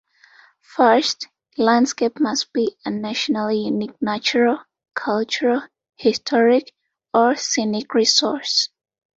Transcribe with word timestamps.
First, 0.63 1.27
the 1.55 1.63
landscape 1.63 2.19
must 2.19 2.51
be 2.53 2.75
a 2.83 2.89
nationally 2.89 3.65
unique 3.65 4.01
natural, 4.01 4.57
cultural, 4.95 5.61
historic, 5.95 6.73
or 7.13 7.35
scenic 7.35 7.93
resource. 7.93 8.69